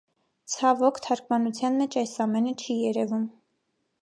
[0.53, 3.31] Ցավոք, թարգմանության մեջ այս ամենը չի երևում։